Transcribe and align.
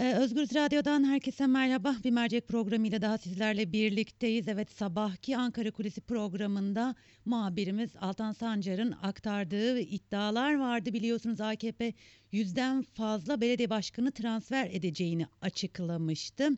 Ee, 0.00 0.14
Özgürüz 0.14 0.54
Radyo'dan 0.54 1.04
herkese 1.04 1.46
merhaba. 1.46 1.96
Bir 2.04 2.10
mercek 2.10 2.48
programıyla 2.48 3.02
daha 3.02 3.18
sizlerle 3.18 3.72
birlikteyiz. 3.72 4.48
Evet 4.48 4.70
sabahki 4.70 5.36
Ankara 5.36 5.70
Kulisi 5.70 6.00
programında 6.00 6.94
muhabirimiz 7.24 7.90
Altan 8.00 8.32
Sancar'ın 8.32 8.94
aktardığı 9.02 9.80
iddialar 9.80 10.58
vardı. 10.58 10.92
Biliyorsunuz 10.92 11.40
AKP 11.40 11.92
yüzden 12.32 12.82
fazla 12.82 13.40
belediye 13.40 13.70
başkanı 13.70 14.12
transfer 14.12 14.68
edeceğini 14.70 15.26
açıklamıştı. 15.42 16.48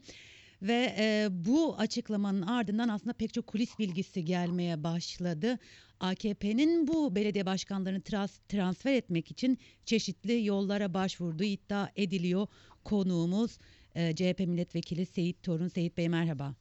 Ve 0.63 0.95
e, 0.99 1.29
bu 1.31 1.77
açıklamanın 1.79 2.43
ardından 2.43 2.89
aslında 2.89 3.13
pek 3.13 3.35
çok 3.35 3.47
kulis 3.47 3.79
bilgisi 3.79 4.25
gelmeye 4.25 4.85
başladı. 4.85 5.59
AKP'nin 6.01 6.87
bu 6.89 7.15
belediye 7.15 7.47
başkanlarını 7.47 8.01
trans, 8.01 8.39
transfer 8.49 8.93
etmek 8.93 9.31
için 9.31 9.59
çeşitli 9.85 10.45
yollara 10.45 10.95
başvurduğu 10.95 11.45
iddia 11.45 11.89
ediliyor. 11.97 12.47
Konuğumuz 12.85 13.59
e, 13.95 14.15
CHP 14.15 14.39
milletvekili 14.39 15.07
Seyit 15.07 15.43
Torun. 15.43 15.69
Seyit 15.69 15.97
Bey 15.97 16.09
merhaba. 16.09 16.55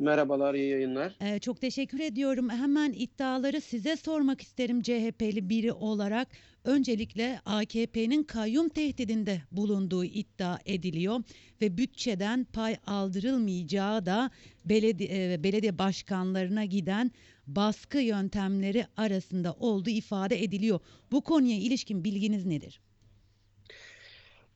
Merhabalar, 0.00 0.54
iyi 0.54 0.70
yayınlar. 0.70 1.16
Ee, 1.20 1.38
çok 1.38 1.60
teşekkür 1.60 2.00
ediyorum. 2.00 2.50
Hemen 2.50 2.92
iddiaları 2.92 3.60
size 3.60 3.96
sormak 3.96 4.40
isterim 4.40 4.82
CHP'li 4.82 5.48
biri 5.48 5.72
olarak. 5.72 6.28
Öncelikle 6.64 7.40
AKP'nin 7.44 8.22
kayyum 8.22 8.68
tehdidinde 8.68 9.42
bulunduğu 9.52 10.04
iddia 10.04 10.58
ediliyor 10.66 11.22
ve 11.60 11.78
bütçeden 11.78 12.44
pay 12.44 12.76
aldırılmayacağı 12.86 14.06
da 14.06 14.30
belediye, 14.64 15.42
belediye 15.44 15.78
başkanlarına 15.78 16.64
giden 16.64 17.10
baskı 17.46 17.98
yöntemleri 17.98 18.86
arasında 18.96 19.52
olduğu 19.52 19.90
ifade 19.90 20.44
ediliyor. 20.44 20.80
Bu 21.12 21.20
konuya 21.20 21.56
ilişkin 21.56 22.04
bilginiz 22.04 22.46
nedir? 22.46 22.80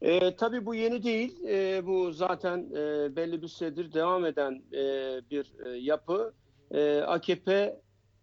E, 0.04 0.36
tabii 0.36 0.66
bu 0.66 0.74
yeni 0.74 1.02
değil. 1.02 1.44
E, 1.44 1.86
bu 1.86 2.12
zaten 2.12 2.58
e, 2.58 3.16
belli 3.16 3.42
bir 3.42 3.48
süredir 3.48 3.92
devam 3.92 4.26
eden 4.26 4.62
e, 4.72 4.82
bir 5.30 5.66
e, 5.66 5.68
yapı. 5.79 6.34
E, 6.70 6.98
AKP 6.98 7.80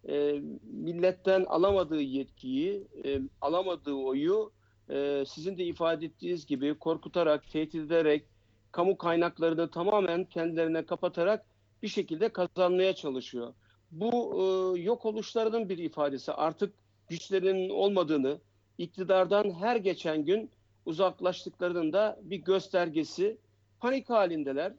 e, 0.09 0.41
milletten 0.64 1.45
alamadığı 1.45 2.02
yetkiyi, 2.02 2.88
e, 3.06 3.22
alamadığı 3.41 3.94
oyu 3.94 4.52
e, 4.89 5.23
sizin 5.28 5.58
de 5.58 5.64
ifade 5.66 6.06
ettiğiniz 6.06 6.45
gibi 6.45 6.80
korkutarak, 6.80 7.52
tehdit 7.52 7.75
ederek, 7.75 8.25
kamu 8.72 8.97
kaynaklarını 8.97 9.72
tamamen 9.72 10.25
kendilerine 10.25 10.86
kapatarak 10.86 11.45
bir 11.84 11.88
şekilde 11.88 12.30
kazanmaya 12.30 12.95
çalışıyor. 12.95 13.53
Bu 13.91 14.11
e, 14.36 14.80
yok 14.81 15.06
oluşlarının 15.06 15.69
bir 15.69 15.78
ifadesi. 15.78 16.31
Artık 16.31 16.73
güçlerinin 17.08 17.69
olmadığını, 17.69 18.39
iktidardan 18.78 19.52
her 19.52 19.75
geçen 19.75 20.25
gün 20.25 20.52
uzaklaştıklarının 20.86 21.94
da 21.94 22.20
bir 22.22 22.38
göstergesi. 22.38 23.38
Panik 23.80 24.10
halindeler. 24.10 24.74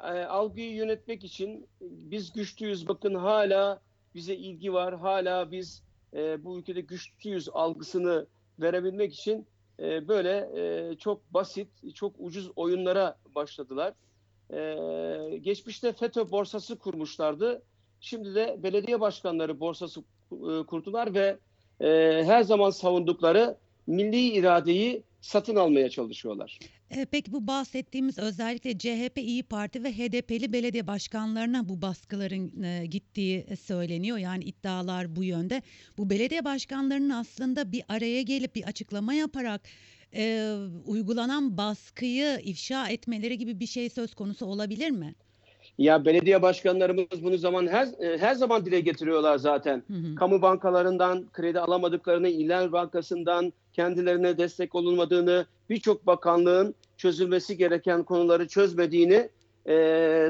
E, 0.00 0.24
algıyı 0.24 0.74
yönetmek 0.74 1.24
için 1.24 1.66
biz 1.80 2.32
güçlüyüz 2.32 2.88
bakın 2.88 3.14
hala 3.14 3.80
bize 4.14 4.34
ilgi 4.34 4.72
var 4.72 4.98
hala 4.98 5.50
biz 5.50 5.82
e, 6.14 6.44
bu 6.44 6.58
ülkede 6.58 6.80
güçlüyüz 6.80 7.48
algısını 7.52 8.26
verebilmek 8.60 9.14
için 9.14 9.46
e, 9.80 10.08
böyle 10.08 10.50
e, 10.56 10.94
çok 10.96 11.34
basit, 11.34 11.68
çok 11.94 12.14
ucuz 12.18 12.50
oyunlara 12.56 13.16
başladılar. 13.34 13.94
E, 14.50 15.38
geçmişte 15.38 15.92
FETÖ 15.92 16.30
borsası 16.30 16.78
kurmuşlardı. 16.78 17.62
Şimdi 18.00 18.34
de 18.34 18.56
belediye 18.62 19.00
başkanları 19.00 19.60
borsası 19.60 20.00
e, 20.32 20.66
kurdular 20.66 21.14
ve 21.14 21.38
e, 21.80 21.88
her 22.24 22.42
zaman 22.42 22.70
savundukları 22.70 23.56
milli 23.86 24.32
iradeyi 24.32 25.02
satın 25.22 25.56
almaya 25.56 25.90
çalışıyorlar. 25.90 26.58
E, 26.90 27.04
peki 27.04 27.32
bu 27.32 27.46
bahsettiğimiz 27.46 28.18
özellikle 28.18 28.78
CHP, 28.78 29.18
İyi 29.18 29.42
Parti 29.42 29.84
ve 29.84 29.92
HDP'li 29.92 30.52
belediye 30.52 30.86
başkanlarına 30.86 31.68
bu 31.68 31.82
baskıların 31.82 32.62
e, 32.62 32.86
gittiği 32.86 33.46
söyleniyor. 33.56 34.18
Yani 34.18 34.44
iddialar 34.44 35.16
bu 35.16 35.24
yönde. 35.24 35.62
Bu 35.98 36.10
belediye 36.10 36.44
başkanlarının 36.44 37.10
aslında 37.10 37.72
bir 37.72 37.82
araya 37.88 38.22
gelip 38.22 38.54
bir 38.54 38.64
açıklama 38.64 39.14
yaparak 39.14 39.62
e, 40.14 40.54
uygulanan 40.84 41.56
baskıyı 41.56 42.40
ifşa 42.44 42.88
etmeleri 42.88 43.38
gibi 43.38 43.60
bir 43.60 43.66
şey 43.66 43.90
söz 43.90 44.14
konusu 44.14 44.46
olabilir 44.46 44.90
mi? 44.90 45.14
Ya 45.78 46.04
belediye 46.04 46.42
başkanlarımız 46.42 47.24
bunu 47.24 47.38
zaman 47.38 47.66
her 47.66 47.88
her 48.18 48.34
zaman 48.34 48.66
dile 48.66 48.80
getiriyorlar 48.80 49.38
zaten. 49.38 49.82
Hı 49.86 49.94
hı. 49.94 50.14
Kamu 50.14 50.42
bankalarından 50.42 51.26
kredi 51.32 51.60
alamadıklarını, 51.60 52.28
İller 52.28 52.72
Bankası'ndan 52.72 53.52
kendilerine 53.72 54.38
destek 54.38 54.74
olunmadığını, 54.74 55.46
birçok 55.70 56.06
bakanlığın 56.06 56.74
çözülmesi 56.96 57.56
gereken 57.56 58.02
konuları 58.02 58.48
çözmediğini 58.48 59.28
e, 59.68 59.74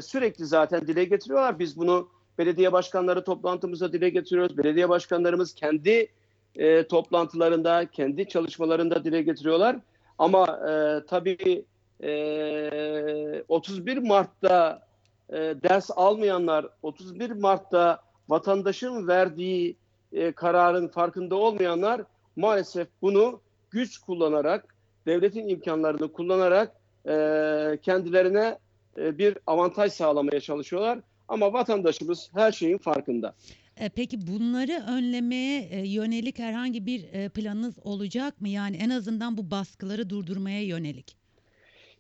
sürekli 0.03 0.45
zaten 0.45 0.87
dile 0.87 1.05
getiriyorlar. 1.05 1.59
Biz 1.59 1.77
bunu 1.77 2.09
belediye 2.39 2.73
başkanları 2.73 3.25
toplantımızda 3.25 3.93
dile 3.93 4.11
getiriyoruz. 4.11 4.59
Belediye 4.59 4.89
başkanlarımız 4.89 5.55
kendi 5.55 6.09
e, 6.57 6.87
toplantılarında, 6.87 7.87
kendi 7.87 8.29
çalışmalarında 8.29 9.05
dile 9.05 9.23
getiriyorlar. 9.23 9.77
Ama 10.19 10.45
e, 10.71 11.07
tabii 11.07 11.65
e, 12.03 13.45
31 13.49 13.99
Mart'ta 13.99 14.92
e, 15.33 15.37
ders 15.39 15.91
almayanlar, 15.97 16.67
31 16.83 17.31
Mart'ta 17.31 18.01
vatandaşın 18.29 19.09
verdiği 19.09 19.77
e, 20.13 20.33
kararın 20.33 20.89
farkında 20.89 21.37
olmayanlar 21.37 22.03
maalesef 22.37 22.89
bunu 23.03 23.41
güç 23.71 23.99
kullanarak, 23.99 24.75
devletin 25.07 25.49
imkanlarını 25.49 26.13
kullanarak 26.13 26.73
e, 27.07 27.79
kendilerine 27.83 28.59
e, 28.99 29.19
bir 29.19 29.39
avantaj 29.47 29.93
sağlamaya 29.93 30.41
çalışıyorlar. 30.41 30.99
Ama 31.29 31.53
vatandaşımız 31.53 32.31
her 32.35 32.53
şeyin 32.53 32.79
farkında. 32.79 33.35
E, 33.77 33.89
peki 33.89 34.27
bunları 34.27 34.85
önlemeye 34.89 35.69
e, 35.71 35.89
yönelik 35.89 36.39
herhangi 36.39 36.87
bir 36.87 37.13
e, 37.13 37.29
planınız 37.29 37.75
olacak 37.85 38.41
mı? 38.41 38.49
Yani 38.49 38.77
en 38.77 38.91
azından 38.91 39.37
bu 39.37 39.51
baskıları 39.51 40.11
durdurmaya 40.11 40.63
yönelik. 40.63 41.17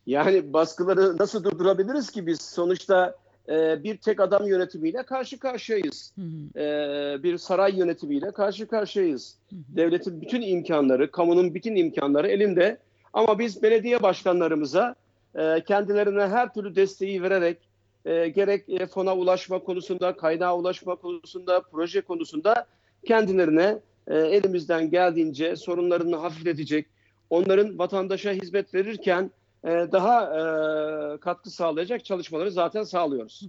Yani 0.06 0.53
baskıları 0.53 1.19
nasıl 1.19 1.44
durdurabiliriz 1.44 2.10
ki 2.10 2.26
biz? 2.26 2.41
Sonuçta 2.41 3.22
e, 3.48 3.84
bir 3.84 3.97
tek 3.97 4.20
adam 4.20 4.47
yönetimiyle 4.47 5.03
karşı 5.03 5.38
karşıyayız. 5.38 6.12
Hı 6.14 6.22
hı. 6.22 6.60
E, 6.60 7.22
bir 7.22 7.38
saray 7.38 7.78
yönetimiyle 7.78 8.30
karşı 8.30 8.66
karşıyayız. 8.66 9.36
Hı 9.50 9.56
hı. 9.56 9.76
Devletin 9.76 10.20
bütün 10.20 10.42
imkanları, 10.42 11.10
kamunun 11.10 11.54
bütün 11.54 11.76
imkanları 11.76 12.28
elinde. 12.28 12.78
Ama 13.12 13.38
biz 13.38 13.62
belediye 13.62 14.02
başkanlarımıza 14.02 14.94
e, 15.34 15.64
kendilerine 15.64 16.26
her 16.26 16.54
türlü 16.54 16.76
desteği 16.76 17.22
vererek 17.22 17.58
e, 18.04 18.28
gerek 18.28 18.69
e, 18.69 18.86
fona 18.86 19.16
ulaşma 19.16 19.58
konusunda, 19.58 20.16
kaynağa 20.16 20.56
ulaşma 20.56 20.97
konusunda, 20.97 21.62
proje 21.72 22.00
konusunda 22.00 22.66
kendilerine 23.06 23.78
e, 24.06 24.19
elimizden 24.19 24.91
geldiğince 24.91 25.56
sorunlarını 25.56 26.16
hafifletecek, 26.16 26.86
onların 27.31 27.78
vatandaşa 27.78 28.32
hizmet 28.32 28.75
verirken 28.75 29.31
daha 29.65 30.25
e, 30.25 31.21
katkı 31.21 31.50
sağlayacak 31.50 32.05
çalışmaları 32.05 32.50
zaten 32.50 32.83
sağlıyoruz. 32.83 33.43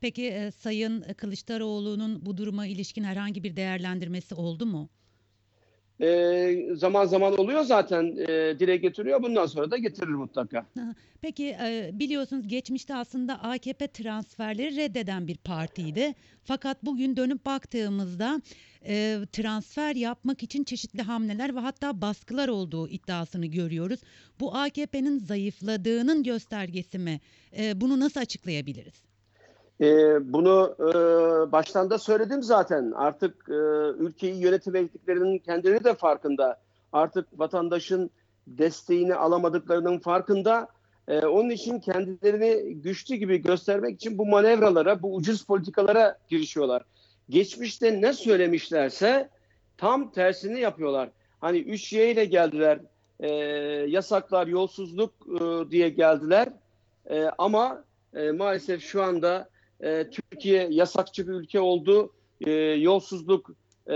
Peki 0.00 0.26
e, 0.26 0.50
Sayın 0.50 1.02
Kılıçdaroğlu'nun 1.02 2.26
bu 2.26 2.36
duruma 2.36 2.66
ilişkin 2.66 3.04
herhangi 3.04 3.42
bir 3.42 3.56
değerlendirmesi 3.56 4.34
oldu 4.34 4.66
mu? 4.66 4.88
E, 6.00 6.56
zaman 6.74 7.06
zaman 7.06 7.38
oluyor 7.38 7.62
zaten 7.62 8.16
e, 8.16 8.58
dile 8.58 8.76
getiriyor. 8.76 9.22
Bundan 9.22 9.46
sonra 9.46 9.70
da 9.70 9.76
getirir 9.76 10.08
mutlaka. 10.08 10.66
Peki 11.20 11.56
e, 11.60 11.90
biliyorsunuz 11.92 12.48
geçmişte 12.48 12.94
aslında 12.94 13.42
AKP 13.42 13.88
transferleri 13.88 14.76
reddeden 14.76 15.28
bir 15.28 15.36
partiydi. 15.36 16.14
Fakat 16.44 16.84
bugün 16.84 17.16
dönüp 17.16 17.46
baktığımızda 17.46 18.40
e, 18.86 19.18
transfer 19.32 19.96
yapmak 19.96 20.42
için 20.42 20.64
çeşitli 20.64 21.02
hamleler 21.02 21.56
ve 21.56 21.60
hatta 21.60 22.00
baskılar 22.00 22.48
olduğu 22.48 22.88
iddiasını 22.88 23.46
görüyoruz. 23.46 24.00
Bu 24.40 24.56
AKP'nin 24.56 25.18
zayıfladığının 25.18 26.22
göstergesi 26.22 26.98
mi? 26.98 27.20
E, 27.58 27.80
bunu 27.80 28.00
nasıl 28.00 28.20
açıklayabiliriz? 28.20 29.13
E, 29.80 29.86
bunu 30.32 30.76
e, 30.80 30.92
baştan 31.52 31.90
da 31.90 31.98
söyledim 31.98 32.42
zaten. 32.42 32.92
Artık 32.96 33.48
e, 33.48 33.54
ülkeyi 33.98 34.34
yönetemediklerinin 34.34 35.38
kendileri 35.38 35.84
de 35.84 35.94
farkında. 35.94 36.60
Artık 36.92 37.38
vatandaşın 37.38 38.10
desteğini 38.46 39.14
alamadıklarının 39.14 39.98
farkında. 39.98 40.68
E, 41.08 41.26
onun 41.26 41.50
için 41.50 41.80
kendilerini 41.80 42.74
güçlü 42.74 43.14
gibi 43.14 43.42
göstermek 43.42 43.94
için 43.94 44.18
bu 44.18 44.26
manevralara, 44.26 45.02
bu 45.02 45.14
ucuz 45.14 45.44
politikalara 45.44 46.18
girişiyorlar. 46.28 46.82
Geçmişte 47.30 48.00
ne 48.00 48.12
söylemişlerse 48.12 49.28
tam 49.76 50.10
tersini 50.12 50.60
yapıyorlar. 50.60 51.08
Hani 51.40 51.58
3Y 51.58 52.12
ile 52.12 52.24
geldiler, 52.24 52.78
e, 53.20 53.28
yasaklar, 53.88 54.46
yolsuzluk 54.46 55.12
e, 55.40 55.70
diye 55.70 55.88
geldiler. 55.88 56.48
E, 57.10 57.24
ama 57.38 57.84
e, 58.14 58.30
maalesef 58.30 58.82
şu 58.82 59.02
anda 59.02 59.48
e, 59.80 60.10
Türkiye 60.10 60.68
yasakçı 60.70 61.28
bir 61.28 61.32
ülke 61.32 61.60
oldu. 61.60 62.12
E, 62.40 62.50
yolsuzluk 62.60 63.50
e, 63.86 63.94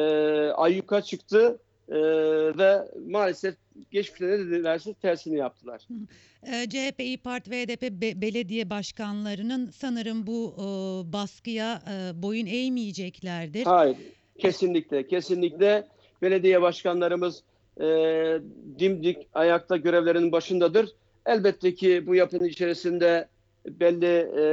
ayyuka 0.50 1.02
çıktı 1.02 1.58
e, 1.88 1.98
ve 2.58 2.88
maalesef 3.06 3.54
geçmişte 3.90 4.26
ne 4.26 4.38
dedilerse 4.38 4.94
tersini 4.94 5.36
yaptılar. 5.36 5.82
Ee, 6.46 6.66
CHP, 6.68 7.00
İYİ 7.00 7.18
Parti 7.18 7.50
ve 7.50 7.64
HDP 7.64 7.82
be- 7.82 8.20
belediye 8.20 8.70
başkanlarının 8.70 9.70
sanırım 9.70 10.26
bu 10.26 10.54
e, 10.56 10.62
baskıya 11.12 11.82
e, 11.92 12.22
boyun 12.22 12.46
eğmeyeceklerdir. 12.46 13.64
Hayır, 13.64 13.96
kesinlikle, 14.38 15.06
kesinlikle 15.06 15.88
belediye 16.22 16.62
başkanlarımız 16.62 17.42
e, 17.80 17.84
dimdik 18.78 19.18
ayakta 19.34 19.76
görevlerinin 19.76 20.32
başındadır. 20.32 20.88
Elbette 21.26 21.74
ki 21.74 22.06
bu 22.06 22.14
yapının 22.14 22.44
içerisinde 22.44 23.28
belli 23.66 24.28
e, 24.40 24.44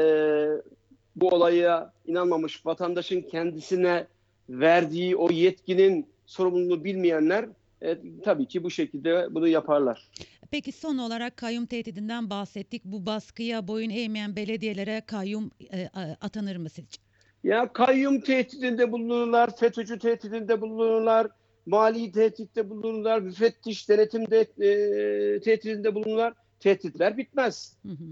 bu 1.15 1.29
olaya 1.29 1.93
inanmamış 2.05 2.65
vatandaşın 2.65 3.21
kendisine 3.21 4.07
verdiği 4.49 5.15
o 5.15 5.31
yetkinin 5.31 6.07
sorumluluğunu 6.25 6.83
bilmeyenler 6.83 7.45
e, 7.81 7.97
tabii 8.23 8.45
ki 8.45 8.63
bu 8.63 8.71
şekilde 8.71 9.35
bunu 9.35 9.47
yaparlar. 9.47 10.09
Peki 10.51 10.71
son 10.71 10.97
olarak 10.97 11.37
kayyum 11.37 11.65
tehdidinden 11.65 12.29
bahsettik. 12.29 12.85
Bu 12.85 13.05
baskıya 13.05 13.67
boyun 13.67 13.89
eğmeyen 13.89 14.35
belediyelere 14.35 15.01
kayyum 15.05 15.51
e, 15.73 15.89
atanır 16.21 16.55
mı 16.55 16.69
sizce? 16.69 17.01
Ya 17.43 17.73
kayyum 17.73 18.21
tehdidinde 18.21 18.91
bulunurlar, 18.91 19.57
FETÖ'cü 19.57 19.99
tehdidinde 19.99 20.61
bulunurlar, 20.61 21.27
mali 21.65 22.11
tehditte 22.11 22.69
bulunurlar, 22.69 23.19
müfettiş 23.19 23.89
denetimde 23.89 24.39
e, 24.39 25.39
tehdidinde 25.39 25.95
bulunurlar. 25.95 26.33
Tehditler 26.59 27.17
bitmez. 27.17 27.77
Hı 27.85 27.91
hı. 27.91 28.05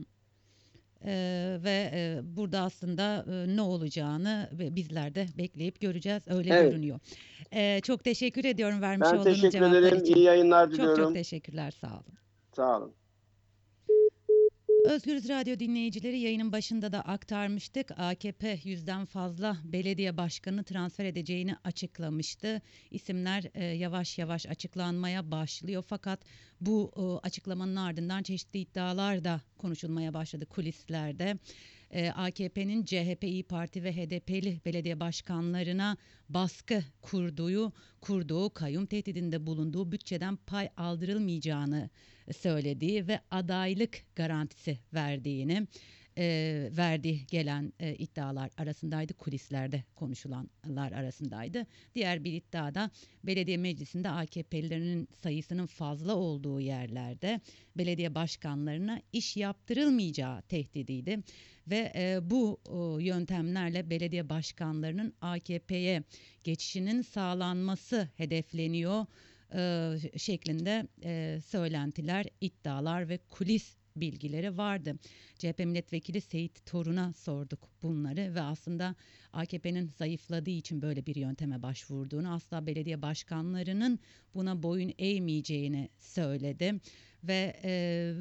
Ee, 1.06 1.58
ve 1.64 1.92
e, 1.94 2.20
burada 2.24 2.60
aslında 2.62 3.26
e, 3.32 3.56
ne 3.56 3.62
olacağını 3.62 4.50
ve 4.52 4.76
bizler 4.76 5.16
de 5.16 5.28
bekleyip 5.38 5.80
göreceğiz. 5.82 6.24
Öyle 6.28 6.54
Evet. 6.54 6.72
görünüyor. 6.72 7.00
Ee, 7.54 7.82
çok 7.84 8.04
teşekkür 8.04 8.46
ediyorum 8.46 8.82
vermiş 8.82 9.12
Ben 9.12 9.18
olduğunuz 9.18 9.26
teşekkür 9.26 9.52
cevaplar 9.52 9.80
ederim. 9.82 9.98
için. 10.00 10.16
İyi 10.16 10.24
yayınlar 10.24 10.72
Çok 10.72 10.72
diliyorum. 10.72 11.04
çok 11.04 11.14
teşekkürler. 11.14 11.72
Sağ 11.72 11.94
olun. 11.94 12.18
Sağ 12.56 12.78
olun. 12.78 12.96
Özgürüz 14.84 15.30
Radyo 15.30 15.60
dinleyicileri 15.60 16.20
yayının 16.20 16.52
başında 16.52 16.92
da 16.92 17.02
aktarmıştık. 17.02 17.92
AKP 17.98 18.60
yüzden 18.64 19.06
fazla 19.06 19.58
belediye 19.64 20.18
başkanı 20.18 20.64
transfer 20.64 21.06
edeceğini 21.06 21.56
açıklamıştı. 21.64 22.62
İsimler 22.92 23.44
e, 23.54 23.64
yavaş 23.64 24.18
yavaş 24.18 24.46
açıklanmaya 24.46 25.32
başlıyor. 25.32 25.84
Fakat 25.88 26.20
bu 26.62 26.92
e, 26.96 27.28
açıklamanın 27.28 27.76
ardından 27.76 28.24
çeşitli 28.24 28.60
iddialar 28.60 29.24
da 29.24 29.42
konuşulmaya 29.58 30.14
başladı 30.14 30.46
kulislerde. 30.46 31.38
E, 31.94 32.12
AKP'nin 32.12 32.86
CHP, 32.86 33.24
İYİ 33.24 33.44
Parti 33.44 33.84
ve 33.84 33.94
HDP'li 33.96 34.60
belediye 34.66 35.00
başkanlarına 35.00 35.98
baskı 36.30 36.84
kurduğu, 37.02 37.74
kurduğu 38.02 38.50
kayyum 38.54 38.86
tehdidinde 38.86 39.46
bulunduğu 39.46 39.92
bütçeden 39.92 40.36
pay 40.36 40.70
aldırılmayacağını 40.78 41.90
söylediği 42.38 43.08
ve 43.08 43.20
adaylık 43.32 44.04
garantisi 44.16 44.80
verdiğini 44.94 45.68
e, 46.18 46.70
verdiği 46.78 47.28
gelen 47.28 47.74
e, 47.80 47.96
iddialar 47.96 48.52
arasındaydı. 48.58 49.14
Kulislerde 49.14 49.84
konuşulanlar 49.96 50.92
arasındaydı. 50.92 51.66
Diğer 51.96 52.24
bir 52.24 52.34
iddiada 52.34 52.92
belediye 53.24 53.58
meclisinde 53.58 54.10
AKP'lilerin 54.10 55.08
sayısının 55.22 55.66
fazla 55.66 56.16
olduğu 56.16 56.60
yerlerde 56.62 57.42
belediye 57.78 58.16
başkanlarına 58.16 59.02
iş 59.14 59.38
yaptırılmayacağı 59.38 60.42
tehdidiydi. 60.42 61.20
Ve 61.68 61.92
e, 61.96 62.20
bu 62.30 62.60
o, 62.66 63.00
yöntemlerle 63.00 63.90
belediye 63.90 64.30
başkanlarının 64.30 65.14
AKP'ye 65.22 66.04
geçişinin 66.44 67.02
sağlanması 67.02 68.10
hedefleniyor 68.18 69.06
e, 69.56 70.18
şeklinde 70.18 70.88
e, 71.04 71.40
söylentiler, 71.46 72.26
iddialar 72.42 73.10
ve 73.10 73.18
kulis 73.18 73.76
bilgileri 73.96 74.58
vardı. 74.58 74.96
CHP 75.38 75.60
milletvekili 75.60 76.22
Seyit 76.22 76.66
Torun'a 76.66 77.14
sorduk 77.14 77.70
bunları 77.84 78.36
ve 78.36 78.42
aslında 78.42 78.96
AKP'nin 79.34 79.88
zayıfladığı 79.88 80.50
için 80.50 80.82
böyle 80.82 81.06
bir 81.06 81.16
yönteme 81.16 81.62
başvurduğunu, 81.62 82.34
asla 82.34 82.68
belediye 82.68 83.02
başkanlarının 83.02 84.00
buna 84.36 84.64
boyun 84.64 84.94
eğmeyeceğini 84.98 85.90
söyledi 86.00 86.74
ve 87.24 87.60
e, 87.64 88.14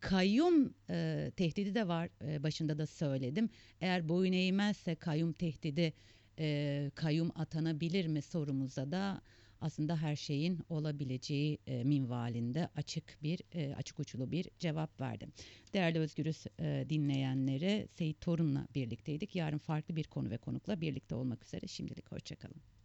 kayyum 0.00 0.74
e, 0.90 1.30
tehdidi 1.36 1.74
de 1.74 1.88
var 1.88 2.08
e, 2.24 2.42
başında 2.42 2.78
da 2.78 2.86
söyledim. 2.86 3.50
Eğer 3.80 4.08
boyun 4.08 4.32
eğmezse 4.32 4.94
kayyum 4.94 5.32
tehdidi 5.32 5.92
e, 6.38 6.90
kayyum 6.94 7.32
atanabilir 7.34 8.06
mi 8.06 8.22
sorumuza 8.22 8.90
da 8.90 9.22
aslında 9.60 9.96
her 9.96 10.16
şeyin 10.16 10.58
olabileceği 10.68 11.58
e, 11.66 11.84
minvalinde 11.84 12.68
açık 12.76 13.18
bir 13.22 13.40
e, 13.54 13.74
açık 13.74 14.00
uçlu 14.00 14.30
bir 14.30 14.48
cevap 14.58 15.00
verdim. 15.00 15.32
Değerli 15.74 15.98
Özgürüz 15.98 16.44
e, 16.60 16.86
dinleyenleri 16.88 17.88
Seyit 17.90 18.20
Torun'la 18.20 18.66
birlikteydik. 18.74 19.36
Yarın 19.36 19.58
farklı 19.58 19.96
bir 19.96 20.04
konu 20.04 20.30
ve 20.30 20.38
konukla 20.38 20.80
birlikte 20.80 21.14
olmak 21.14 21.44
üzere. 21.44 21.66
Şimdilik 21.66 22.12
hoşçakalın. 22.12 22.79